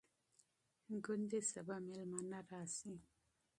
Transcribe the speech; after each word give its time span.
شاید 0.85 1.33
سبا 1.51 1.75
مېلمانه 1.85 2.39
راشي. 2.49 2.93